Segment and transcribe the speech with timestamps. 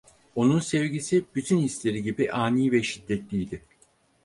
[0.35, 3.61] Onun sevgisi, bütün hisleri gibi ani ve şiddetliydi.